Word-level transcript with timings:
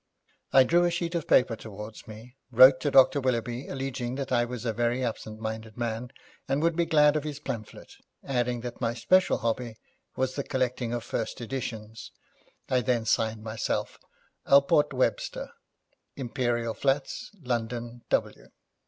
I 0.51 0.63
drew 0.63 0.83
a 0.85 0.89
sheet 0.89 1.13
of 1.13 1.27
paper 1.27 1.55
towards 1.55 2.07
me, 2.07 2.35
wrote 2.51 2.79
to 2.79 2.89
Dr. 2.89 3.21
Willoughby 3.21 3.67
alleging 3.67 4.15
that 4.15 4.31
I 4.31 4.45
was 4.45 4.65
a 4.65 4.73
very 4.73 5.05
absent 5.05 5.39
minded 5.39 5.77
man, 5.77 6.09
and 6.47 6.59
would 6.63 6.75
be 6.75 6.87
glad 6.87 7.15
of 7.15 7.23
his 7.23 7.39
pamphlet, 7.39 7.93
adding 8.23 8.61
that 8.61 8.81
my 8.81 8.95
special 8.95 9.37
hobby 9.37 9.75
was 10.15 10.33
the 10.33 10.43
collecting 10.43 10.91
of 10.91 11.03
first 11.03 11.39
editions. 11.39 12.09
I 12.67 12.81
then 12.81 13.05
signed 13.05 13.43
myself, 13.43 13.99
'Alport 14.47 14.91
Webster, 14.91 15.51
Imperial 16.15 16.73
Flats, 16.73 17.29
London, 17.43 18.01
W.' 18.09 18.47